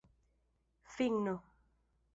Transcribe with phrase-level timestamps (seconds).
[0.95, 1.37] finno